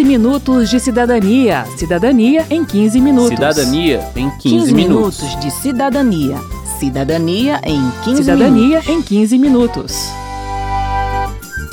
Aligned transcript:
15 0.00 0.04
minutos 0.04 0.70
de 0.70 0.80
cidadania. 0.80 1.66
Cidadania 1.76 2.46
em 2.48 2.64
15 2.64 3.00
minutos. 3.02 3.28
Cidadania 3.28 4.00
em 4.16 4.30
15, 4.30 4.40
15 4.40 4.74
minutos. 4.74 5.20
minutos 5.20 5.40
de 5.40 5.50
cidadania. 5.50 6.36
Cidadania 6.78 7.60
em 7.64 7.90
15 8.04 8.16
Cidadania 8.22 8.80
minutos. 8.80 8.88
em 8.88 9.02
15 9.02 9.38
minutos. 9.38 10.08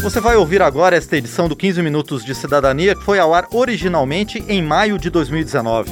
Você 0.01 0.19
vai 0.19 0.35
ouvir 0.35 0.61
agora 0.61 0.97
esta 0.97 1.15
edição 1.15 1.47
do 1.47 1.55
15 1.55 1.81
Minutos 1.81 2.25
de 2.25 2.35
Cidadania, 2.35 2.95
que 2.95 3.03
foi 3.03 3.17
ao 3.17 3.33
ar 3.33 3.47
originalmente 3.53 4.43
em 4.49 4.61
maio 4.61 4.99
de 4.99 5.09
2019. 5.09 5.89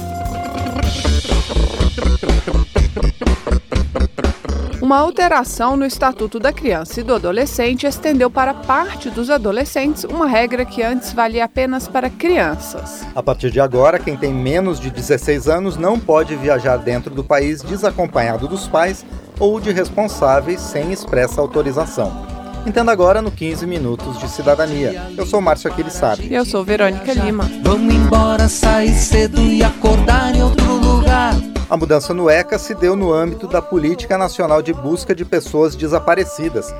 Uma 4.86 4.98
alteração 4.98 5.76
no 5.76 5.84
Estatuto 5.84 6.38
da 6.38 6.52
Criança 6.52 7.00
e 7.00 7.02
do 7.02 7.12
Adolescente 7.12 7.88
estendeu 7.88 8.30
para 8.30 8.54
parte 8.54 9.10
dos 9.10 9.30
adolescentes 9.30 10.04
uma 10.04 10.28
regra 10.28 10.64
que 10.64 10.80
antes 10.80 11.12
valia 11.12 11.44
apenas 11.44 11.88
para 11.88 12.08
crianças. 12.08 13.04
A 13.12 13.20
partir 13.20 13.50
de 13.50 13.58
agora, 13.58 13.98
quem 13.98 14.16
tem 14.16 14.32
menos 14.32 14.78
de 14.78 14.88
16 14.88 15.48
anos 15.48 15.76
não 15.76 15.98
pode 15.98 16.36
viajar 16.36 16.76
dentro 16.76 17.12
do 17.12 17.24
país 17.24 17.62
desacompanhado 17.62 18.46
dos 18.46 18.68
pais 18.68 19.04
ou 19.40 19.58
de 19.58 19.72
responsáveis 19.72 20.60
sem 20.60 20.92
expressa 20.92 21.40
autorização. 21.40 22.24
Entenda 22.64 22.92
agora 22.92 23.20
no 23.20 23.32
15 23.32 23.66
Minutos 23.66 24.16
de 24.20 24.28
Cidadania. 24.28 25.10
Eu 25.16 25.26
sou 25.26 25.40
Márcio 25.40 25.68
Aquilissardi. 25.68 26.32
Eu 26.32 26.44
sou 26.44 26.64
Verônica 26.64 27.12
Lima. 27.12 27.50
Vamos 27.64 27.92
embora, 27.92 28.48
sair 28.48 28.94
cedo 28.94 29.40
e 29.40 29.64
acordar 29.64 30.32
em 30.36 30.44
outro 30.44 30.74
lugar. 30.74 31.55
A 31.68 31.76
mudança 31.76 32.14
no 32.14 32.30
ECA 32.30 32.60
se 32.60 32.76
deu 32.76 32.94
no 32.94 33.12
âmbito 33.12 33.48
da 33.48 33.60
Política 33.60 34.16
Nacional 34.16 34.62
de 34.62 34.72
Busca 34.72 35.12
de 35.12 35.24
Pessoas 35.24 35.74
Desaparecidas, 35.74 36.72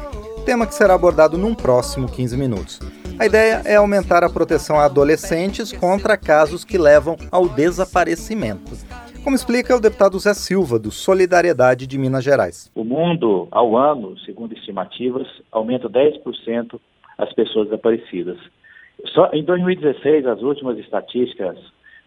tema 0.45 0.65
que 0.65 0.77
será 0.77 0.95
abordado 0.95 1.37
num 1.37 1.57
próximo 1.57 2.07
15 2.07 2.37
minutos. 2.37 2.79
A 3.19 3.27
ideia 3.27 3.63
é 3.65 3.75
aumentar 3.75 4.23
a 4.23 4.31
proteção 4.31 4.79
a 4.79 4.85
adolescentes 4.85 5.73
contra 5.73 6.17
casos 6.17 6.65
que 6.65 6.79
levam 6.79 7.17
ao 7.33 7.49
desaparecimento. 7.49 8.77
Como 9.25 9.35
explica 9.35 9.75
o 9.75 9.81
deputado 9.81 10.21
Zé 10.21 10.33
Silva, 10.35 10.79
do 10.79 10.93
Solidariedade 10.93 11.85
de 11.85 11.99
Minas 11.99 12.23
Gerais. 12.23 12.71
O 12.73 12.85
mundo, 12.85 13.49
ao 13.51 13.77
ano, 13.77 14.17
segundo 14.21 14.55
estimativas, 14.55 15.27
aumenta 15.51 15.91
10% 15.91 16.79
as 17.19 17.33
pessoas 17.33 17.71
desaparecidas. 17.71 18.39
Só 19.13 19.31
em 19.33 19.43
2016, 19.43 20.27
as 20.27 20.43
últimas 20.43 20.79
estatísticas 20.79 21.59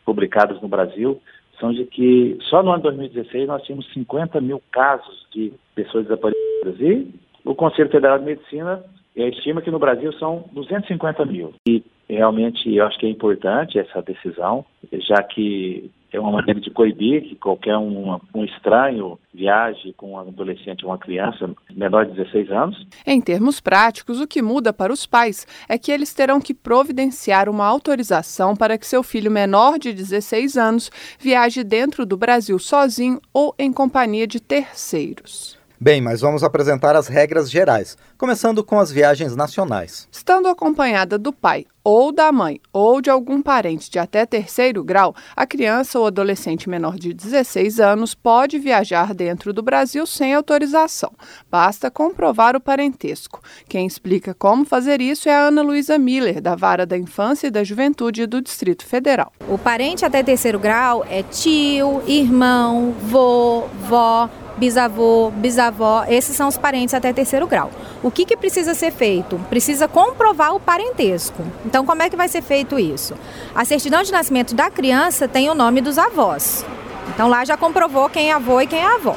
publicadas 0.05 0.61
no 0.61 0.69
Brasil 0.69 1.19
são 1.59 1.73
de 1.73 1.85
que 1.85 2.37
só 2.49 2.63
no 2.63 2.71
ano 2.71 2.83
2016 2.83 3.47
nós 3.47 3.63
tínhamos 3.63 3.91
50 3.93 4.39
mil 4.41 4.61
casos 4.71 5.25
de 5.31 5.51
pessoas 5.75 6.05
desaparecidas. 6.05 6.79
E 6.79 7.13
o 7.43 7.53
Conselho 7.53 7.89
Federal 7.89 8.19
de 8.19 8.25
Medicina 8.25 8.83
estima 9.15 9.61
que 9.61 9.71
no 9.71 9.79
Brasil 9.79 10.13
são 10.13 10.45
250 10.53 11.25
mil. 11.25 11.53
E 11.67 11.83
realmente 12.07 12.73
eu 12.73 12.85
acho 12.85 12.97
que 12.97 13.05
é 13.05 13.09
importante 13.09 13.77
essa 13.77 14.01
decisão, 14.01 14.65
já 14.91 15.21
que 15.23 15.91
é 16.11 16.19
uma 16.19 16.31
maneira 16.31 16.59
de 16.59 16.71
coibir 16.71 17.23
que 17.23 17.35
qualquer 17.35 17.77
um, 17.77 18.19
um, 18.33 18.43
estranho 18.43 19.19
viaje 19.33 19.93
com 19.93 20.13
um 20.13 20.19
adolescente 20.19 20.83
ou 20.83 20.91
uma 20.91 20.97
criança 20.97 21.49
menor 21.75 22.05
de 22.05 22.13
16 22.13 22.51
anos. 22.51 22.87
Em 23.05 23.21
termos 23.21 23.59
práticos, 23.59 24.19
o 24.19 24.27
que 24.27 24.41
muda 24.41 24.73
para 24.73 24.91
os 24.91 25.05
pais 25.05 25.45
é 25.67 25.77
que 25.77 25.91
eles 25.91 26.13
terão 26.13 26.41
que 26.41 26.53
providenciar 26.53 27.47
uma 27.47 27.65
autorização 27.65 28.55
para 28.55 28.77
que 28.77 28.87
seu 28.87 29.03
filho 29.03 29.29
menor 29.29 29.77
de 29.77 29.93
16 29.93 30.57
anos 30.57 30.89
viaje 31.19 31.63
dentro 31.63 32.05
do 32.05 32.17
Brasil 32.17 32.57
sozinho 32.57 33.21
ou 33.33 33.53
em 33.59 33.71
companhia 33.71 34.25
de 34.25 34.39
terceiros. 34.39 35.58
Bem, 35.81 36.01
mas 36.01 36.19
vamos 36.19 36.43
apresentar 36.43 36.93
as 36.93 37.07
regras 37.07 37.49
gerais, 37.49 37.97
começando 38.17 38.61
com 38.65 38.77
as 38.77 38.91
viagens 38.91 39.33
nacionais. 39.33 40.09
Estando 40.11 40.49
acompanhada 40.49 41.17
do 41.17 41.31
pai 41.31 41.65
ou 41.81 42.11
da 42.11 42.33
mãe 42.33 42.59
ou 42.73 42.99
de 42.99 43.09
algum 43.09 43.41
parente 43.41 43.89
de 43.89 43.97
até 43.97 44.25
terceiro 44.25 44.83
grau, 44.83 45.15
a 45.33 45.47
criança 45.47 45.97
ou 45.97 46.05
adolescente 46.05 46.69
menor 46.69 46.97
de 46.97 47.13
16 47.13 47.79
anos 47.79 48.13
pode 48.13 48.59
viajar 48.59 49.13
dentro 49.13 49.53
do 49.53 49.61
Brasil 49.63 50.05
sem 50.05 50.33
autorização. 50.33 51.13
Basta 51.49 51.89
comprovar 51.89 52.57
o 52.57 52.61
parentesco. 52.61 53.41
Quem 53.69 53.87
explica 53.87 54.33
como 54.33 54.65
fazer 54.65 54.99
isso 54.99 55.29
é 55.29 55.33
a 55.33 55.43
Ana 55.43 55.61
Luísa 55.61 55.97
Miller, 55.97 56.41
da 56.41 56.57
Vara 56.57 56.85
da 56.85 56.97
Infância 56.97 57.47
e 57.47 57.51
da 57.51 57.63
Juventude 57.63 58.27
do 58.27 58.41
Distrito 58.41 58.85
Federal. 58.85 59.31
O 59.47 59.57
parente 59.57 60.03
até 60.03 60.21
terceiro 60.21 60.59
grau 60.59 61.05
é 61.09 61.23
tio, 61.23 62.03
irmão, 62.05 62.93
vô, 63.07 63.63
vó, 63.87 64.29
bisavô, 64.59 65.31
bisavó, 65.31 66.03
esses 66.09 66.35
são 66.35 66.49
os 66.49 66.57
parentes 66.57 66.93
até 66.93 67.13
terceiro 67.13 67.47
grau. 67.47 67.71
O 68.03 68.11
que, 68.11 68.25
que 68.25 68.35
precisa 68.35 68.73
ser 68.73 68.91
feito? 68.91 69.39
Precisa 69.49 69.87
comprovar 69.87 70.53
o 70.53 70.59
parentesco. 70.59 71.41
Então, 71.65 71.85
como 71.85 72.03
é 72.03 72.09
que 72.09 72.17
vai 72.17 72.27
ser 72.27 72.41
feito 72.41 72.77
isso? 72.77 73.15
A 73.55 73.63
certidão 73.63 74.03
de 74.03 74.11
nascimento 74.11 74.53
da 74.53 74.69
criança 74.69 75.27
tem 75.27 75.49
o 75.49 75.55
nome 75.55 75.79
dos 75.79 75.97
avós. 75.97 76.65
Então, 77.07 77.29
lá 77.29 77.45
já 77.45 77.55
comprovou 77.55 78.09
quem 78.09 78.29
é 78.29 78.33
avô 78.33 78.59
e 78.59 78.67
quem 78.67 78.79
é 78.79 78.85
avó. 78.85 79.15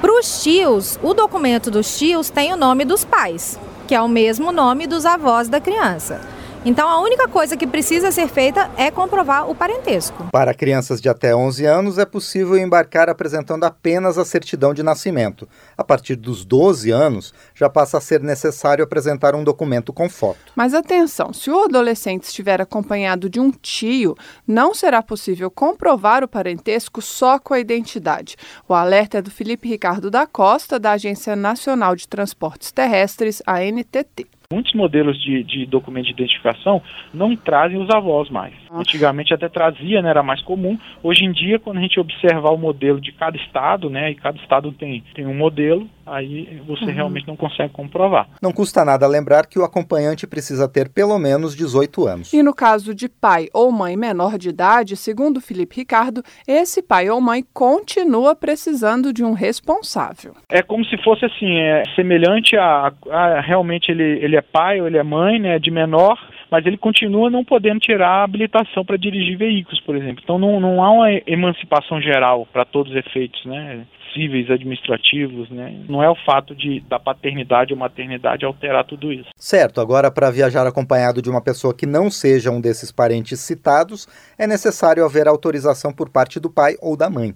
Para 0.00 0.18
os 0.18 0.42
tios, 0.42 0.98
o 1.02 1.14
documento 1.14 1.70
dos 1.70 1.96
tios 1.96 2.28
tem 2.28 2.52
o 2.52 2.56
nome 2.56 2.84
dos 2.84 3.04
pais, 3.04 3.58
que 3.86 3.94
é 3.94 4.00
o 4.00 4.08
mesmo 4.08 4.50
nome 4.50 4.86
dos 4.86 5.06
avós 5.06 5.48
da 5.48 5.60
criança. 5.60 6.20
Então, 6.62 6.86
a 6.86 7.00
única 7.00 7.26
coisa 7.26 7.56
que 7.56 7.66
precisa 7.66 8.10
ser 8.10 8.28
feita 8.28 8.70
é 8.76 8.90
comprovar 8.90 9.48
o 9.48 9.54
parentesco. 9.54 10.26
Para 10.30 10.52
crianças 10.52 11.00
de 11.00 11.08
até 11.08 11.34
11 11.34 11.64
anos, 11.64 11.96
é 11.96 12.04
possível 12.04 12.58
embarcar 12.58 13.08
apresentando 13.08 13.64
apenas 13.64 14.18
a 14.18 14.26
certidão 14.26 14.74
de 14.74 14.82
nascimento. 14.82 15.48
A 15.74 15.82
partir 15.82 16.16
dos 16.16 16.44
12 16.44 16.90
anos, 16.90 17.32
já 17.54 17.70
passa 17.70 17.96
a 17.96 18.00
ser 18.00 18.20
necessário 18.20 18.84
apresentar 18.84 19.34
um 19.34 19.42
documento 19.42 19.90
com 19.90 20.06
foto. 20.06 20.52
Mas 20.54 20.74
atenção, 20.74 21.32
se 21.32 21.50
o 21.50 21.64
adolescente 21.64 22.24
estiver 22.24 22.60
acompanhado 22.60 23.30
de 23.30 23.40
um 23.40 23.50
tio, 23.50 24.14
não 24.46 24.74
será 24.74 25.02
possível 25.02 25.50
comprovar 25.50 26.22
o 26.22 26.28
parentesco 26.28 27.00
só 27.00 27.38
com 27.38 27.54
a 27.54 27.60
identidade. 27.60 28.36
O 28.68 28.74
alerta 28.74 29.16
é 29.16 29.22
do 29.22 29.30
Felipe 29.30 29.66
Ricardo 29.66 30.10
da 30.10 30.26
Costa, 30.26 30.78
da 30.78 30.92
Agência 30.92 31.34
Nacional 31.34 31.96
de 31.96 32.06
Transportes 32.06 32.70
Terrestres, 32.70 33.42
ANTT. 33.46 34.28
Muitos 34.52 34.74
modelos 34.74 35.16
de, 35.22 35.44
de, 35.44 35.64
documento 35.64 36.06
de 36.06 36.10
identificação 36.10 36.82
não 37.14 37.36
trazem 37.36 37.80
os 37.80 37.88
avós 37.88 38.28
mais. 38.28 38.52
Antigamente 38.68 39.32
até 39.32 39.48
trazia, 39.48 40.02
né, 40.02 40.10
era 40.10 40.24
mais 40.24 40.42
comum. 40.42 40.76
Hoje 41.04 41.24
em 41.24 41.30
dia, 41.30 41.60
quando 41.60 41.78
a 41.78 41.80
gente 41.80 42.00
observar 42.00 42.50
o 42.50 42.58
modelo 42.58 43.00
de 43.00 43.12
cada 43.12 43.36
estado, 43.36 43.88
né, 43.88 44.10
e 44.10 44.16
cada 44.16 44.36
estado 44.38 44.72
tem, 44.72 45.04
tem 45.14 45.24
um 45.24 45.36
modelo, 45.36 45.88
aí 46.10 46.60
você 46.66 46.86
uhum. 46.86 46.92
realmente 46.92 47.26
não 47.26 47.36
consegue 47.36 47.72
comprovar. 47.72 48.28
Não 48.42 48.52
custa 48.52 48.84
nada 48.84 49.06
lembrar 49.06 49.46
que 49.46 49.58
o 49.58 49.64
acompanhante 49.64 50.26
precisa 50.26 50.68
ter 50.68 50.88
pelo 50.88 51.18
menos 51.18 51.54
18 51.54 52.06
anos. 52.06 52.32
E 52.32 52.42
no 52.42 52.54
caso 52.54 52.94
de 52.94 53.08
pai 53.08 53.48
ou 53.52 53.70
mãe 53.70 53.96
menor 53.96 54.36
de 54.36 54.48
idade, 54.48 54.96
segundo 54.96 55.40
Felipe 55.40 55.76
Ricardo, 55.76 56.22
esse 56.46 56.82
pai 56.82 57.08
ou 57.08 57.20
mãe 57.20 57.44
continua 57.54 58.34
precisando 58.34 59.12
de 59.12 59.24
um 59.24 59.32
responsável. 59.32 60.34
É 60.48 60.62
como 60.62 60.84
se 60.84 60.96
fosse 61.02 61.24
assim, 61.24 61.58
é 61.58 61.82
semelhante 61.94 62.56
a, 62.56 62.92
a 63.10 63.40
realmente 63.40 63.90
ele, 63.90 64.18
ele 64.22 64.36
é 64.36 64.42
pai 64.42 64.80
ou 64.80 64.86
ele 64.86 64.98
é 64.98 65.02
mãe, 65.02 65.38
né, 65.38 65.58
de 65.58 65.70
menor, 65.70 66.18
mas 66.50 66.66
ele 66.66 66.76
continua 66.76 67.30
não 67.30 67.44
podendo 67.44 67.80
tirar 67.80 68.08
a 68.08 68.24
habilitação 68.24 68.84
para 68.84 68.96
dirigir 68.96 69.36
veículos, 69.36 69.80
por 69.80 69.96
exemplo. 69.96 70.20
Então 70.22 70.38
não, 70.38 70.58
não 70.58 70.82
há 70.82 70.90
uma 70.90 71.10
emancipação 71.26 72.00
geral 72.00 72.46
para 72.52 72.64
todos 72.64 72.92
os 72.92 72.98
efeitos, 72.98 73.44
né? 73.44 73.86
cíveis 74.12 74.50
administrativos, 74.50 75.48
né? 75.50 75.84
Não 75.88 76.02
é 76.02 76.10
o 76.10 76.14
fato 76.14 76.54
de 76.54 76.80
da 76.80 76.98
paternidade 76.98 77.72
ou 77.72 77.78
maternidade 77.78 78.44
alterar 78.44 78.84
tudo 78.84 79.12
isso. 79.12 79.28
Certo. 79.36 79.80
Agora, 79.80 80.10
para 80.10 80.30
viajar 80.30 80.66
acompanhado 80.66 81.22
de 81.22 81.30
uma 81.30 81.40
pessoa 81.40 81.74
que 81.74 81.86
não 81.86 82.10
seja 82.10 82.50
um 82.50 82.60
desses 82.60 82.90
parentes 82.90 83.40
citados, 83.40 84.08
é 84.38 84.46
necessário 84.46 85.04
haver 85.04 85.28
autorização 85.28 85.92
por 85.92 86.08
parte 86.10 86.40
do 86.40 86.50
pai 86.50 86.76
ou 86.80 86.96
da 86.96 87.08
mãe. 87.08 87.34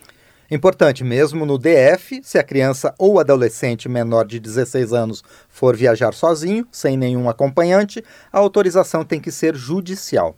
Importante 0.50 1.02
mesmo 1.02 1.46
no 1.46 1.56
DF, 1.56 2.20
se 2.22 2.38
a 2.38 2.44
criança 2.44 2.94
ou 2.98 3.18
adolescente 3.18 3.88
menor 3.88 4.26
de 4.26 4.38
16 4.38 4.92
anos 4.92 5.24
for 5.48 5.74
viajar 5.74 6.12
sozinho, 6.12 6.66
sem 6.70 6.94
nenhum 6.94 7.30
acompanhante, 7.30 8.04
a 8.30 8.38
autorização 8.38 9.02
tem 9.02 9.18
que 9.18 9.30
ser 9.30 9.56
judicial. 9.56 10.36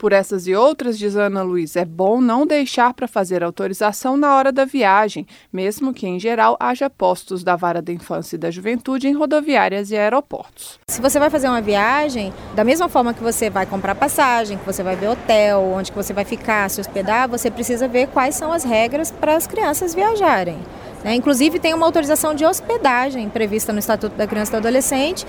Por 0.00 0.14
essas 0.14 0.46
e 0.46 0.54
outras, 0.54 0.98
diz 0.98 1.14
Ana 1.14 1.42
Luiz, 1.42 1.76
é 1.76 1.84
bom 1.84 2.22
não 2.22 2.46
deixar 2.46 2.94
para 2.94 3.06
fazer 3.06 3.44
autorização 3.44 4.16
na 4.16 4.34
hora 4.34 4.50
da 4.50 4.64
viagem, 4.64 5.26
mesmo 5.52 5.92
que, 5.92 6.06
em 6.06 6.18
geral, 6.18 6.56
haja 6.58 6.88
postos 6.88 7.44
da 7.44 7.54
Vara 7.54 7.82
da 7.82 7.92
Infância 7.92 8.36
e 8.36 8.38
da 8.38 8.50
Juventude 8.50 9.08
em 9.08 9.12
rodoviárias 9.12 9.90
e 9.90 9.98
aeroportos. 9.98 10.80
Se 10.88 11.02
você 11.02 11.18
vai 11.18 11.28
fazer 11.28 11.48
uma 11.48 11.60
viagem, 11.60 12.32
da 12.54 12.64
mesma 12.64 12.88
forma 12.88 13.12
que 13.12 13.22
você 13.22 13.50
vai 13.50 13.66
comprar 13.66 13.94
passagem, 13.94 14.56
que 14.56 14.64
você 14.64 14.82
vai 14.82 14.96
ver 14.96 15.08
hotel, 15.08 15.60
onde 15.76 15.90
que 15.92 15.98
você 15.98 16.14
vai 16.14 16.24
ficar, 16.24 16.70
se 16.70 16.80
hospedar, 16.80 17.28
você 17.28 17.50
precisa 17.50 17.86
ver 17.86 18.08
quais 18.08 18.34
são 18.34 18.54
as 18.54 18.64
regras 18.64 19.10
para 19.10 19.36
as 19.36 19.46
crianças 19.46 19.94
viajarem. 19.94 20.56
Né? 21.04 21.14
Inclusive, 21.14 21.58
tem 21.58 21.74
uma 21.74 21.84
autorização 21.84 22.34
de 22.34 22.46
hospedagem 22.46 23.28
prevista 23.28 23.70
no 23.70 23.78
Estatuto 23.78 24.16
da 24.16 24.26
Criança 24.26 24.52
e 24.52 24.52
do 24.52 24.66
Adolescente 24.66 25.26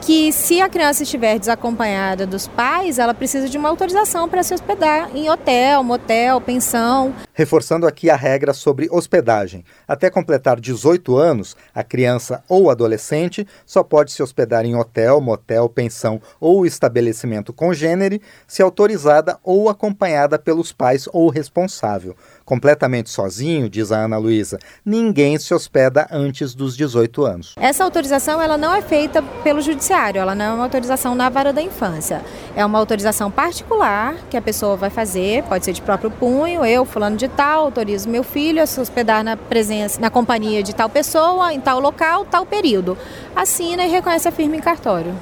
que 0.00 0.32
se 0.32 0.60
a 0.60 0.68
criança 0.68 1.02
estiver 1.02 1.38
desacompanhada 1.38 2.26
dos 2.26 2.48
pais, 2.48 2.98
ela 2.98 3.14
precisa 3.14 3.48
de 3.48 3.58
uma 3.58 3.68
autorização 3.68 4.28
para 4.28 4.42
se 4.42 4.54
hospedar 4.54 5.10
em 5.14 5.28
hotel, 5.28 5.84
motel, 5.84 6.40
pensão. 6.40 7.14
Reforçando 7.40 7.86
aqui 7.86 8.10
a 8.10 8.16
regra 8.16 8.52
sobre 8.52 8.86
hospedagem. 8.90 9.64
Até 9.88 10.10
completar 10.10 10.60
18 10.60 11.16
anos, 11.16 11.56
a 11.74 11.82
criança 11.82 12.44
ou 12.46 12.68
adolescente 12.68 13.48
só 13.64 13.82
pode 13.82 14.12
se 14.12 14.22
hospedar 14.22 14.66
em 14.66 14.76
hotel, 14.76 15.22
motel, 15.22 15.66
pensão 15.66 16.20
ou 16.38 16.66
estabelecimento 16.66 17.50
congênere 17.50 18.20
se 18.46 18.60
autorizada 18.60 19.38
ou 19.42 19.70
acompanhada 19.70 20.38
pelos 20.38 20.70
pais 20.70 21.08
ou 21.14 21.30
responsável. 21.30 22.14
Completamente 22.44 23.08
sozinho, 23.08 23.70
diz 23.70 23.90
a 23.90 24.04
Ana 24.04 24.18
Luísa, 24.18 24.58
ninguém 24.84 25.38
se 25.38 25.54
hospeda 25.54 26.06
antes 26.10 26.54
dos 26.54 26.76
18 26.76 27.24
anos. 27.24 27.54
Essa 27.56 27.84
autorização 27.84 28.42
ela 28.42 28.58
não 28.58 28.74
é 28.74 28.82
feita 28.82 29.22
pelo 29.42 29.62
judiciário, 29.62 30.20
ela 30.20 30.34
não 30.34 30.44
é 30.44 30.52
uma 30.52 30.64
autorização 30.64 31.14
na 31.14 31.30
vara 31.30 31.54
da 31.54 31.62
infância. 31.62 32.20
É 32.54 32.66
uma 32.66 32.78
autorização 32.78 33.30
particular 33.30 34.14
que 34.28 34.36
a 34.36 34.42
pessoa 34.42 34.76
vai 34.76 34.90
fazer, 34.90 35.42
pode 35.44 35.64
ser 35.64 35.72
de 35.72 35.80
próprio 35.80 36.10
punho, 36.10 36.66
eu, 36.66 36.84
fulano 36.84 37.16
de 37.16 37.29
tal, 37.30 37.64
autorizo 37.64 38.08
meu 38.08 38.22
filho 38.22 38.62
a 38.62 38.66
se 38.66 38.80
hospedar 38.80 39.24
na 39.24 39.36
presença, 39.36 40.00
na 40.00 40.10
companhia 40.10 40.62
de 40.62 40.74
tal 40.74 40.88
pessoa, 40.88 41.52
em 41.52 41.60
tal 41.60 41.80
local, 41.80 42.24
tal 42.24 42.44
período. 42.44 42.96
Assina 43.34 43.84
e 43.84 43.90
reconhece 43.90 44.28
a 44.28 44.32
firma 44.32 44.56
em 44.56 44.60
cartório. 44.60 45.14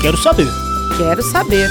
Quero 0.00 0.16
saber. 0.16 0.46
Quero 0.96 1.22
saber. 1.22 1.68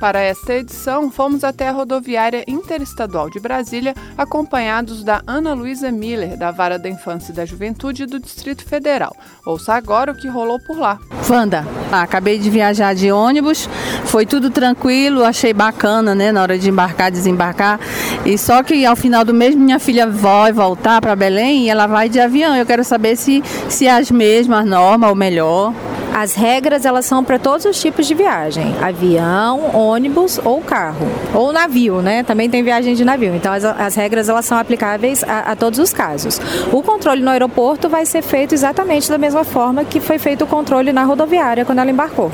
Para 0.00 0.20
esta 0.22 0.54
edição, 0.54 1.10
fomos 1.10 1.44
até 1.44 1.68
a 1.68 1.72
rodoviária 1.72 2.42
interestadual 2.48 3.28
de 3.28 3.38
Brasília, 3.38 3.94
acompanhados 4.16 5.04
da 5.04 5.20
Ana 5.26 5.52
Luísa 5.52 5.92
Miller, 5.92 6.38
da 6.38 6.50
Vara 6.50 6.78
da 6.78 6.88
Infância 6.88 7.32
e 7.32 7.34
da 7.34 7.44
Juventude 7.44 8.06
do 8.06 8.18
Distrito 8.18 8.64
Federal. 8.64 9.14
Ouça 9.44 9.74
agora 9.74 10.10
o 10.10 10.14
que 10.14 10.26
rolou 10.26 10.58
por 10.58 10.78
lá. 10.78 10.98
Wanda, 11.28 11.66
ah, 11.92 12.00
acabei 12.00 12.38
de 12.38 12.48
viajar 12.48 12.94
de 12.94 13.12
ônibus, 13.12 13.68
foi 14.06 14.24
tudo 14.24 14.48
tranquilo, 14.48 15.22
achei 15.22 15.52
bacana, 15.52 16.14
né, 16.14 16.32
na 16.32 16.40
hora 16.40 16.58
de 16.58 16.70
embarcar, 16.70 17.10
desembarcar. 17.10 17.78
E 18.24 18.38
só 18.38 18.62
que 18.62 18.86
ao 18.86 18.96
final 18.96 19.22
do 19.22 19.34
mês 19.34 19.54
minha 19.54 19.78
filha 19.78 20.06
vai 20.06 20.50
voltar 20.50 21.02
para 21.02 21.14
Belém 21.14 21.66
e 21.66 21.68
ela 21.68 21.86
vai 21.86 22.08
de 22.08 22.18
avião. 22.18 22.56
Eu 22.56 22.64
quero 22.64 22.84
saber 22.84 23.16
se, 23.16 23.44
se 23.68 23.86
é 23.86 23.92
as 23.92 24.10
mesmas 24.10 24.64
normas 24.64 25.10
ou 25.10 25.14
melhor. 25.14 25.74
As 26.20 26.34
regras 26.34 26.84
elas 26.84 27.06
são 27.06 27.24
para 27.24 27.38
todos 27.38 27.64
os 27.64 27.80
tipos 27.80 28.06
de 28.06 28.12
viagem: 28.12 28.74
avião, 28.82 29.74
ônibus 29.74 30.38
ou 30.44 30.60
carro, 30.60 31.06
ou 31.32 31.50
navio, 31.50 32.02
né? 32.02 32.22
Também 32.22 32.50
tem 32.50 32.62
viagem 32.62 32.94
de 32.94 33.06
navio. 33.06 33.34
Então 33.34 33.50
as, 33.50 33.64
as 33.64 33.94
regras 33.94 34.28
elas 34.28 34.44
são 34.44 34.58
aplicáveis 34.58 35.24
a, 35.24 35.52
a 35.52 35.56
todos 35.56 35.78
os 35.78 35.94
casos. 35.94 36.38
O 36.70 36.82
controle 36.82 37.22
no 37.22 37.30
aeroporto 37.30 37.88
vai 37.88 38.04
ser 38.04 38.20
feito 38.20 38.52
exatamente 38.52 39.08
da 39.08 39.16
mesma 39.16 39.44
forma 39.44 39.82
que 39.82 39.98
foi 39.98 40.18
feito 40.18 40.44
o 40.44 40.46
controle 40.46 40.92
na 40.92 41.04
rodoviária 41.04 41.64
quando 41.64 41.78
ela 41.78 41.90
embarcou. 41.90 42.30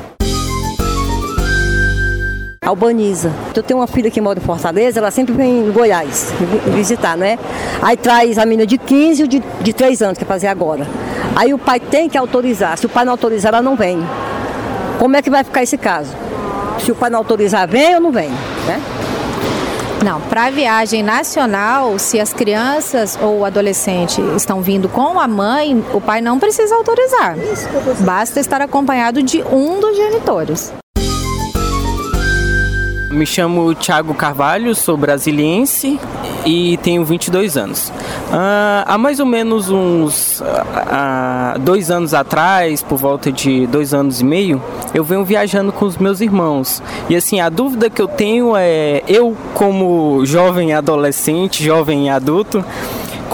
Albaniza. 2.67 3.31
Eu 3.55 3.63
tenho 3.63 3.79
uma 3.79 3.87
filha 3.87 4.11
que 4.11 4.19
mora 4.19 4.37
em 4.37 4.41
Fortaleza, 4.41 4.99
ela 4.99 5.09
sempre 5.09 5.33
vem 5.33 5.67
em 5.67 5.71
Goiás 5.71 6.33
visitar, 6.75 7.15
né? 7.15 7.39
Aí 7.81 7.95
traz 7.95 8.37
a 8.37 8.45
menina 8.45 8.67
de 8.67 8.77
15 8.77 9.23
e 9.23 9.27
de, 9.27 9.43
de 9.61 9.73
3 9.73 10.01
anos, 10.01 10.17
que 10.17 10.25
é 10.25 10.27
fazer 10.27 10.47
agora. 10.47 10.85
Aí 11.33 11.53
o 11.53 11.57
pai 11.57 11.79
tem 11.79 12.09
que 12.09 12.17
autorizar. 12.17 12.77
Se 12.77 12.85
o 12.85 12.89
pai 12.89 13.05
não 13.05 13.13
autorizar, 13.13 13.53
ela 13.53 13.61
não 13.61 13.77
vem. 13.77 13.99
Como 14.99 15.15
é 15.15 15.21
que 15.21 15.29
vai 15.29 15.45
ficar 15.45 15.63
esse 15.63 15.77
caso? 15.77 16.13
Se 16.79 16.91
o 16.91 16.95
pai 16.95 17.09
não 17.09 17.19
autorizar, 17.19 17.67
vem 17.69 17.95
ou 17.95 18.01
não 18.01 18.11
vem, 18.11 18.29
né? 18.29 18.81
Não, 20.03 20.19
para 20.21 20.49
viagem 20.49 21.01
nacional, 21.01 21.97
se 21.97 22.19
as 22.19 22.33
crianças 22.33 23.17
ou 23.21 23.39
o 23.39 23.45
adolescente 23.45 24.21
estão 24.35 24.61
vindo 24.61 24.89
com 24.89 25.19
a 25.19 25.27
mãe, 25.27 25.83
o 25.93 26.01
pai 26.01 26.21
não 26.21 26.37
precisa 26.37 26.75
autorizar. 26.75 27.35
Basta 28.01 28.39
estar 28.39 28.61
acompanhado 28.61 29.23
de 29.23 29.41
um 29.43 29.79
dos 29.79 29.95
genitores. 29.95 30.73
Me 33.17 33.25
chamo 33.25 33.73
Thiago 33.73 34.13
Carvalho, 34.13 34.75
sou 34.75 34.95
brasiliense 34.95 35.99
e 36.45 36.77
tenho 36.83 37.03
22 37.03 37.57
anos. 37.57 37.89
Uh, 37.89 38.85
há 38.85 38.95
mais 38.95 39.19
ou 39.19 39.25
menos 39.25 39.71
uns 39.71 40.39
uh, 40.39 41.57
dois 41.59 41.89
anos 41.89 42.13
atrás, 42.13 42.83
por 42.83 42.99
volta 42.99 43.31
de 43.31 43.65
dois 43.65 43.91
anos 43.91 44.21
e 44.21 44.23
meio, 44.23 44.61
eu 44.93 45.03
venho 45.03 45.25
viajando 45.25 45.71
com 45.71 45.85
os 45.85 45.97
meus 45.97 46.21
irmãos. 46.21 46.79
E 47.09 47.15
assim, 47.15 47.39
a 47.39 47.49
dúvida 47.49 47.89
que 47.89 47.99
eu 47.99 48.07
tenho 48.07 48.55
é, 48.55 49.01
eu 49.07 49.35
como 49.55 50.23
jovem 50.23 50.75
adolescente, 50.75 51.63
jovem 51.63 52.11
adulto, 52.11 52.63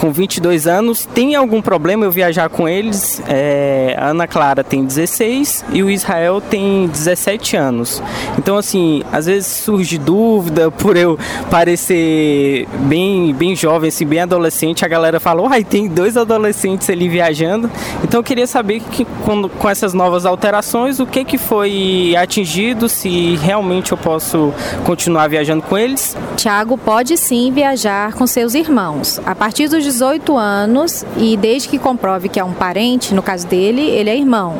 com 0.04 0.12
22 0.12 0.66
anos. 0.66 1.06
Tem 1.14 1.34
algum 1.34 1.62
problema 1.62 2.04
eu 2.04 2.10
viajar 2.10 2.50
com 2.50 2.68
eles? 2.68 3.22
É, 3.26 3.96
a 3.98 4.08
Ana 4.08 4.26
Clara 4.26 4.62
tem 4.62 4.84
16 4.84 5.64
e 5.72 5.82
o 5.82 5.88
Israel 5.88 6.42
tem 6.42 6.86
17 6.88 7.56
anos. 7.56 8.02
Então, 8.36 8.58
assim, 8.58 9.02
às 9.10 9.24
vezes 9.24 9.46
surge 9.46 9.96
dúvida 9.96 10.70
por 10.76 10.94
eu 10.94 11.18
parecer 11.50 12.68
bem, 12.80 13.32
bem 13.32 13.56
jovem, 13.56 13.88
assim, 13.88 14.04
bem 14.04 14.20
adolescente. 14.20 14.84
A 14.84 14.88
galera 14.88 15.18
falou, 15.18 15.48
ai, 15.50 15.64
tem 15.64 15.88
dois 15.88 16.18
adolescentes 16.18 16.90
ali 16.90 17.08
viajando. 17.08 17.70
Então, 18.02 18.20
eu 18.20 18.24
queria 18.24 18.46
saber 18.46 18.80
que 18.80 19.06
com, 19.24 19.48
com 19.48 19.70
essas 19.70 19.94
novas 19.94 20.26
alterações, 20.26 21.00
o 21.00 21.06
que, 21.06 21.24
que 21.24 21.38
foi 21.38 22.14
atingido, 22.20 22.90
se 22.90 23.36
realmente 23.36 23.92
eu 23.92 23.96
posso 23.96 24.52
continuar 24.84 25.28
viajando 25.30 25.62
com 25.62 25.78
eles. 25.78 26.14
Tiago 26.36 26.76
pode 26.76 27.16
sim 27.16 27.50
viajar 27.50 28.12
com 28.12 28.26
seus 28.26 28.52
irmãos. 28.52 29.18
A 29.24 29.34
partir 29.34 29.66
dos 29.66 29.93
18 29.94 30.36
anos 30.36 31.04
e 31.16 31.36
desde 31.36 31.68
que 31.68 31.78
comprove 31.78 32.28
que 32.28 32.40
é 32.40 32.44
um 32.44 32.52
parente, 32.52 33.14
no 33.14 33.22
caso 33.22 33.46
dele, 33.46 33.80
ele 33.80 34.10
é 34.10 34.16
irmão. 34.16 34.56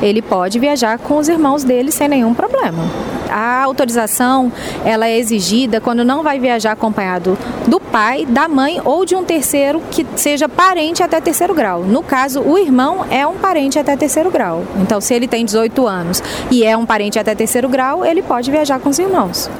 Ele 0.00 0.22
pode 0.22 0.58
viajar 0.58 0.98
com 0.98 1.18
os 1.18 1.28
irmãos 1.28 1.62
dele 1.62 1.92
sem 1.92 2.08
nenhum 2.08 2.32
problema. 2.32 2.82
A 3.28 3.62
autorização 3.62 4.50
ela 4.82 5.06
é 5.06 5.18
exigida 5.18 5.82
quando 5.82 6.02
não 6.02 6.22
vai 6.22 6.40
viajar 6.40 6.72
acompanhado 6.72 7.36
do 7.68 7.78
pai, 7.78 8.24
da 8.24 8.48
mãe 8.48 8.80
ou 8.82 9.04
de 9.04 9.14
um 9.14 9.22
terceiro 9.22 9.82
que 9.90 10.06
seja 10.16 10.48
parente 10.48 11.02
até 11.02 11.20
terceiro 11.20 11.54
grau. 11.54 11.84
No 11.84 12.02
caso, 12.02 12.40
o 12.40 12.56
irmão 12.56 13.04
é 13.10 13.26
um 13.26 13.36
parente 13.36 13.78
até 13.78 13.94
terceiro 13.96 14.30
grau. 14.30 14.64
Então, 14.76 14.98
se 14.98 15.12
ele 15.12 15.28
tem 15.28 15.44
18 15.44 15.86
anos 15.86 16.22
e 16.50 16.64
é 16.64 16.74
um 16.74 16.86
parente 16.86 17.18
até 17.18 17.34
terceiro 17.34 17.68
grau, 17.68 18.02
ele 18.02 18.22
pode 18.22 18.50
viajar 18.50 18.80
com 18.80 18.88
os 18.88 18.98
irmãos. 18.98 19.50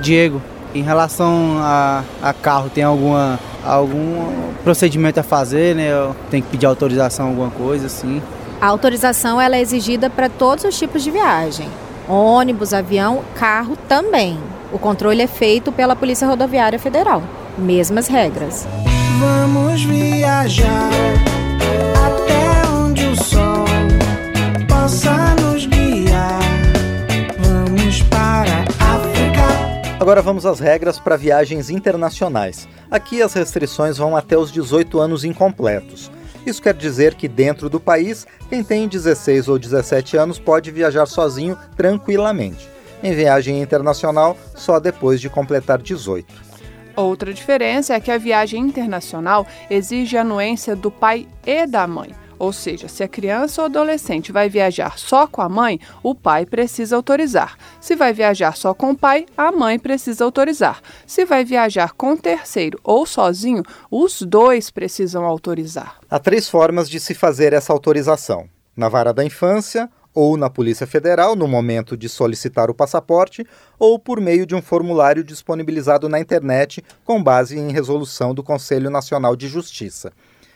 Diego, 0.00 0.42
em 0.74 0.82
relação 0.82 1.58
a, 1.58 2.02
a 2.22 2.32
carro, 2.32 2.70
tem 2.70 2.84
alguma 2.84 3.38
algum 3.64 4.52
procedimento 4.64 5.20
a 5.20 5.22
fazer, 5.22 5.74
né? 5.74 5.90
Tem 6.30 6.42
que 6.42 6.48
pedir 6.48 6.66
autorização 6.66 7.28
alguma 7.28 7.50
coisa 7.50 7.86
assim? 7.86 8.20
A 8.60 8.66
autorização 8.66 9.40
ela 9.40 9.56
é 9.56 9.60
exigida 9.60 10.08
para 10.08 10.28
todos 10.28 10.64
os 10.64 10.78
tipos 10.78 11.02
de 11.02 11.10
viagem. 11.10 11.68
Ônibus, 12.08 12.72
avião, 12.72 13.22
carro 13.34 13.76
também. 13.88 14.38
O 14.72 14.78
controle 14.78 15.22
é 15.22 15.26
feito 15.26 15.70
pela 15.70 15.94
Polícia 15.94 16.26
Rodoviária 16.26 16.78
Federal. 16.78 17.22
Mesmas 17.56 18.08
regras. 18.08 18.66
Vamos 19.20 19.82
viajar 19.82 20.90
Agora 30.12 30.20
vamos 30.20 30.44
às 30.44 30.60
regras 30.60 30.98
para 30.98 31.16
viagens 31.16 31.70
internacionais. 31.70 32.68
Aqui 32.90 33.22
as 33.22 33.32
restrições 33.32 33.96
vão 33.96 34.14
até 34.14 34.36
os 34.36 34.52
18 34.52 35.00
anos 35.00 35.24
incompletos. 35.24 36.10
Isso 36.44 36.60
quer 36.60 36.74
dizer 36.74 37.14
que 37.14 37.26
dentro 37.26 37.70
do 37.70 37.80
país, 37.80 38.26
quem 38.50 38.62
tem 38.62 38.86
16 38.86 39.48
ou 39.48 39.58
17 39.58 40.18
anos 40.18 40.38
pode 40.38 40.70
viajar 40.70 41.06
sozinho 41.06 41.56
tranquilamente. 41.78 42.68
Em 43.02 43.14
viagem 43.14 43.62
internacional, 43.62 44.36
só 44.54 44.78
depois 44.78 45.18
de 45.18 45.30
completar 45.30 45.80
18. 45.80 46.26
Outra 46.94 47.32
diferença 47.32 47.94
é 47.94 48.00
que 48.00 48.10
a 48.10 48.18
viagem 48.18 48.60
internacional 48.60 49.46
exige 49.70 50.18
a 50.18 50.20
anuência 50.20 50.76
do 50.76 50.90
pai 50.90 51.26
e 51.46 51.66
da 51.66 51.86
mãe. 51.86 52.10
Ou 52.42 52.52
seja, 52.52 52.88
se 52.88 53.04
a 53.04 53.08
criança 53.08 53.62
ou 53.62 53.66
adolescente 53.66 54.32
vai 54.32 54.48
viajar 54.48 54.98
só 54.98 55.28
com 55.28 55.40
a 55.40 55.48
mãe, 55.48 55.78
o 56.02 56.12
pai 56.12 56.44
precisa 56.44 56.96
autorizar. 56.96 57.56
Se 57.80 57.94
vai 57.94 58.12
viajar 58.12 58.56
só 58.56 58.74
com 58.74 58.90
o 58.90 58.98
pai, 58.98 59.26
a 59.36 59.52
mãe 59.52 59.78
precisa 59.78 60.24
autorizar. 60.24 60.82
Se 61.06 61.24
vai 61.24 61.44
viajar 61.44 61.92
com 61.92 62.16
terceiro 62.16 62.80
ou 62.82 63.06
sozinho, 63.06 63.62
os 63.88 64.22
dois 64.22 64.70
precisam 64.70 65.24
autorizar. 65.24 66.00
Há 66.10 66.18
três 66.18 66.48
formas 66.48 66.90
de 66.90 66.98
se 66.98 67.14
fazer 67.14 67.52
essa 67.52 67.72
autorização: 67.72 68.48
na 68.76 68.88
vara 68.88 69.14
da 69.14 69.24
infância, 69.24 69.88
ou 70.12 70.36
na 70.36 70.50
Polícia 70.50 70.84
Federal 70.84 71.36
no 71.36 71.46
momento 71.46 71.96
de 71.96 72.08
solicitar 72.08 72.68
o 72.68 72.74
passaporte, 72.74 73.46
ou 73.78 74.00
por 74.00 74.20
meio 74.20 74.44
de 74.44 74.56
um 74.56 74.60
formulário 74.60 75.22
disponibilizado 75.22 76.08
na 76.08 76.18
internet 76.18 76.84
com 77.04 77.22
base 77.22 77.56
em 77.56 77.70
resolução 77.70 78.34
do 78.34 78.42
Conselho 78.42 78.90
Nacional 78.90 79.36
de 79.36 79.46
Justiça. 79.46 80.12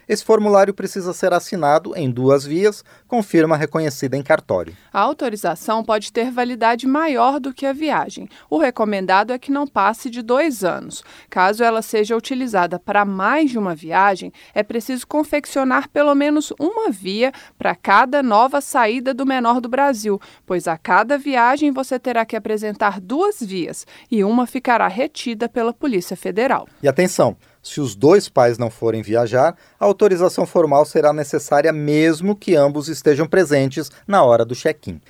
Esse 0.08 0.24
formulário 0.24 0.72
precisa 0.72 1.12
ser 1.12 1.32
assinado 1.32 1.92
em 1.96 2.08
duas 2.08 2.44
vias, 2.44 2.84
com 3.08 3.22
firma 3.24 3.56
reconhecida 3.56 4.16
em 4.16 4.22
cartório. 4.22 4.76
A 4.92 5.00
autorização 5.00 5.82
pode 5.82 6.12
ter 6.12 6.30
validade 6.30 6.86
maior 6.86 7.40
do 7.40 7.52
que 7.52 7.66
a 7.66 7.72
viagem. 7.72 8.28
O 8.48 8.58
recomendado 8.58 9.32
é 9.32 9.38
que 9.38 9.50
não 9.50 9.66
passe 9.66 10.08
de 10.08 10.22
dois 10.22 10.62
anos. 10.62 11.02
Caso 11.28 11.64
ela 11.64 11.82
seja 11.82 12.16
utilizada 12.16 12.78
para 12.78 13.04
mais 13.04 13.50
de 13.50 13.58
uma 13.58 13.74
viagem, 13.74 14.32
é 14.54 14.62
preciso 14.62 15.06
confeccionar 15.06 15.88
pelo 15.88 16.14
menos 16.14 16.52
uma 16.58 16.88
via 16.88 17.32
para 17.58 17.74
cada 17.74 18.22
nova 18.22 18.60
saída 18.60 19.12
do 19.12 19.26
menor 19.26 19.60
do 19.60 19.68
Brasil, 19.68 20.20
pois 20.46 20.68
a 20.68 20.78
cada 20.78 21.18
viagem 21.18 21.72
você 21.72 21.98
terá 21.98 22.24
que 22.24 22.36
apresentar 22.36 23.00
duas 23.00 23.40
vias 23.40 23.84
e 24.08 24.22
uma 24.22 24.46
ficará 24.46 24.86
retida 24.86 25.48
pela 25.48 25.72
Polícia 25.72 26.16
Federal. 26.16 26.68
E 26.80 26.86
atenção! 26.86 27.36
Se 27.66 27.80
os 27.80 27.96
dois 27.96 28.28
pais 28.28 28.58
não 28.58 28.70
forem 28.70 29.02
viajar, 29.02 29.56
a 29.78 29.84
autorização 29.84 30.46
formal 30.46 30.86
será 30.86 31.12
necessária 31.12 31.72
mesmo 31.72 32.36
que 32.36 32.54
ambos 32.54 32.86
estejam 32.86 33.26
presentes 33.26 33.90
na 34.06 34.22
hora 34.22 34.44
do 34.44 34.54
check-in. 34.54 35.00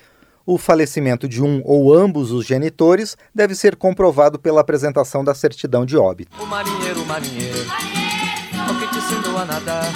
O 0.43 0.57
falecimento 0.57 1.29
de 1.29 1.43
um 1.43 1.61
ou 1.63 1.93
ambos 1.93 2.31
os 2.31 2.47
genitores 2.47 3.15
deve 3.33 3.53
ser 3.53 3.75
comprovado 3.75 4.39
pela 4.39 4.61
apresentação 4.61 5.23
da 5.23 5.35
certidão 5.35 5.85
de 5.85 5.95
óbito. 5.97 6.35
O 6.41 6.47
marinheiro, 6.47 6.99
o 6.99 7.05
marinheiro, 7.05 7.59
o 7.59 8.79
que 8.79 8.87
te 8.87 8.97
ensinou 8.97 9.37
a 9.37 9.45
nadar? 9.45 9.93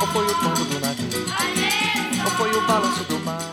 Ou 0.00 0.06
foi 0.08 0.24
o 0.24 0.64
do 0.64 0.80
navio? 0.80 1.11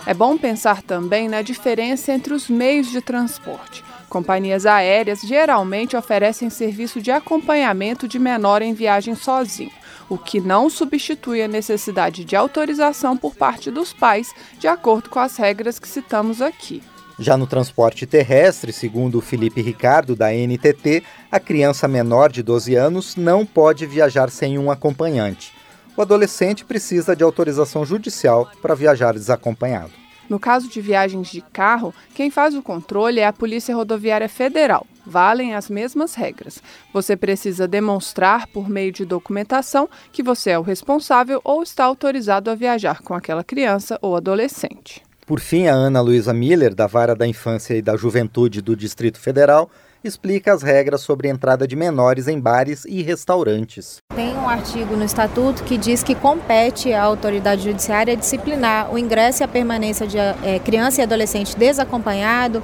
É 0.10 0.14
bom 0.16 0.40
pensar 0.40 0.82
também 0.82 1.30
na 1.30 1.44
diferença 1.44 2.12
entre 2.12 2.34
os 2.34 2.50
meios 2.50 2.90
de 2.90 3.00
transporte. 3.00 3.84
Companhias 4.10 4.66
aéreas 4.66 5.22
geralmente 5.22 5.96
oferecem 5.96 6.50
serviço 6.50 7.00
de 7.00 7.12
acompanhamento 7.12 8.08
de 8.08 8.18
menor 8.18 8.64
em 8.64 8.74
viagem 8.74 9.14
sozinho, 9.14 9.70
o 10.10 10.18
que 10.18 10.42
não 10.42 10.68
substitui 10.68 11.44
a 11.44 11.48
necessidade 11.48 12.26
de 12.26 12.36
autorização 12.36 13.16
por 13.16 13.36
parte 13.36 13.70
dos 13.70 13.94
pais, 13.94 14.34
de 14.58 14.68
acordo 14.68 15.12
com 15.12 15.20
as 15.20 15.38
regras 15.38 15.78
que 15.78 15.88
citamos 15.88 16.42
aqui. 16.42 16.82
Já 17.20 17.38
no 17.38 17.46
transporte 17.46 18.08
terrestre, 18.08 18.74
segundo 18.74 19.22
Felipe 19.22 19.62
Ricardo, 19.62 20.16
da 20.16 20.34
NTT, 20.34 21.04
a 21.32 21.40
criança 21.40 21.88
menor 21.88 22.32
de 22.32 22.42
12 22.42 22.74
anos 22.74 23.16
não 23.16 23.46
pode 23.46 23.86
viajar 23.86 24.32
sem 24.32 24.58
um 24.58 24.72
acompanhante. 24.72 25.59
O 26.00 26.02
adolescente 26.02 26.64
precisa 26.64 27.14
de 27.14 27.26
autorização 27.26 27.86
judicial 27.86 28.50
para 28.62 28.74
viajar 28.74 29.12
desacompanhado. 29.12 29.92
No 30.30 30.40
caso 30.40 30.70
de 30.70 30.80
viagens 30.80 31.28
de 31.28 31.42
carro, 31.42 31.94
quem 32.16 32.32
faz 32.32 32.56
o 32.56 32.64
controle 32.64 33.20
é 33.20 33.28
a 33.28 33.34
Polícia 33.34 33.76
Rodoviária 33.76 34.30
Federal. 34.30 34.88
Valem 35.06 35.56
as 35.56 35.70
mesmas 35.70 36.16
regras. 36.16 36.64
Você 36.94 37.18
precisa 37.18 37.68
demonstrar, 37.68 38.48
por 38.48 38.70
meio 38.70 38.94
de 38.94 39.04
documentação, 39.04 39.90
que 40.10 40.24
você 40.24 40.52
é 40.52 40.58
o 40.58 40.62
responsável 40.62 41.42
ou 41.44 41.62
está 41.64 41.84
autorizado 41.84 42.50
a 42.50 42.56
viajar 42.56 43.02
com 43.02 43.14
aquela 43.14 43.44
criança 43.44 44.00
ou 44.02 44.16
adolescente. 44.16 45.04
Por 45.26 45.42
fim, 45.42 45.68
a 45.68 45.74
Ana 45.74 46.00
Luísa 46.00 46.34
Miller, 46.34 46.74
da 46.74 46.88
Vara 46.88 47.14
da 47.14 47.28
Infância 47.28 47.74
e 47.74 47.82
da 47.82 47.98
Juventude 47.98 48.62
do 48.62 48.74
Distrito 48.74 49.20
Federal, 49.20 49.70
explica 50.04 50.54
as 50.54 50.64
regras 50.64 51.02
sobre 51.02 51.28
entrada 51.28 51.68
de 51.68 51.76
menores 51.76 52.28
em 52.28 52.40
bares 52.40 52.86
e 52.86 53.02
restaurantes. 53.02 53.98
Tem 54.16 54.36
um 54.36 54.48
artigo 54.48 54.96
no 54.96 55.04
estatuto 55.04 55.64
que 55.64 55.78
diz 55.78 56.04
que 56.04 56.16
compete 56.16 56.94
à 56.94 57.04
autoridade 57.04 57.64
judiciária 57.64 58.16
disciplinar 58.16 58.94
o 58.94 58.98
ingresso 58.98 59.42
e 59.42 59.44
a 59.44 59.48
permanência 59.48 60.08
de 60.08 60.18
é, 60.18 60.60
criança 60.64 61.02
e 61.02 61.04
adolescente 61.04 61.56
desacompanhado 61.58 62.64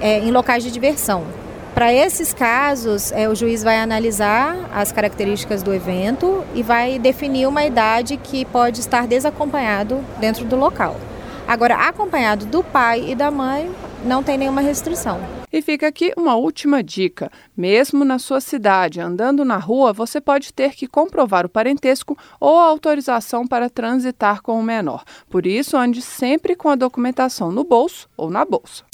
é, 0.00 0.20
em 0.20 0.30
locais 0.30 0.62
de 0.62 0.70
diversão. 0.70 1.24
Para 1.74 1.92
esses 1.92 2.32
casos, 2.32 3.12
é, 3.12 3.28
o 3.28 3.34
juiz 3.34 3.62
vai 3.62 3.78
analisar 3.78 4.56
as 4.72 4.90
características 4.92 5.62
do 5.62 5.74
evento 5.74 6.42
e 6.54 6.62
vai 6.62 6.98
definir 6.98 7.46
uma 7.46 7.64
idade 7.64 8.16
que 8.16 8.46
pode 8.46 8.80
estar 8.80 9.06
desacompanhado 9.06 10.02
dentro 10.18 10.46
do 10.46 10.56
local. 10.56 10.96
Agora, 11.46 11.76
acompanhado 11.76 12.46
do 12.46 12.64
pai 12.64 13.10
e 13.10 13.14
da 13.14 13.30
mãe, 13.30 13.70
não 14.04 14.22
tem 14.22 14.38
nenhuma 14.38 14.62
restrição. 14.62 15.20
E 15.52 15.62
fica 15.62 15.86
aqui 15.86 16.12
uma 16.16 16.36
última 16.36 16.82
dica: 16.82 17.30
mesmo 17.56 18.04
na 18.04 18.18
sua 18.18 18.40
cidade, 18.40 19.00
andando 19.00 19.44
na 19.44 19.56
rua, 19.56 19.92
você 19.92 20.20
pode 20.20 20.52
ter 20.52 20.74
que 20.74 20.86
comprovar 20.86 21.46
o 21.46 21.48
parentesco 21.48 22.16
ou 22.40 22.58
a 22.58 22.64
autorização 22.64 23.46
para 23.46 23.70
transitar 23.70 24.42
com 24.42 24.58
o 24.58 24.62
menor. 24.62 25.04
Por 25.30 25.46
isso, 25.46 25.76
ande 25.76 26.02
sempre 26.02 26.56
com 26.56 26.68
a 26.68 26.76
documentação 26.76 27.50
no 27.50 27.64
bolso 27.64 28.08
ou 28.16 28.30
na 28.30 28.44
bolsa. 28.44 28.84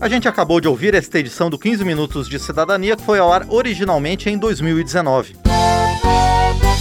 A 0.03 0.09
gente 0.09 0.27
acabou 0.27 0.61
de 0.61 0.67
ouvir 0.67 0.95
esta 0.95 1.21
edição 1.21 1.49
do 1.49 1.57
15 1.57 1.85
Minutos 1.85 2.29
de 2.29 2.37
Cidadania, 2.37 2.97
que 2.97 3.05
foi 3.05 3.21
ao 3.21 3.33
ar 3.33 3.47
originalmente 3.49 4.29
em 4.29 4.37
2019. 4.37 5.37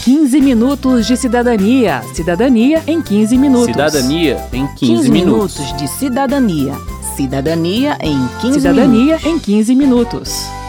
15 0.03 0.41
minutos 0.41 1.05
de 1.05 1.15
cidadania. 1.15 2.01
Cidadania 2.15 2.81
em 2.87 2.99
15 2.99 3.37
minutos. 3.37 3.67
Cidadania 3.67 4.43
em 4.51 4.65
15, 4.65 4.75
15 4.79 5.11
minutos. 5.11 5.59
minutos 5.59 5.77
de 5.77 5.87
cidadania. 5.87 6.73
Cidadania 7.15 7.95
em 8.01 8.27
15 8.41 8.59
Cidadania 8.59 9.05
minutos. 9.17 9.25
em 9.25 9.39
15 9.39 9.75
minutos. 9.75 10.60